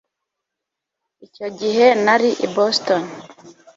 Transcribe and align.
Icyo 1.25 1.47
gihe 1.59 1.87
nari 2.03 2.29
i 2.45 2.47
Boston. 2.55 3.03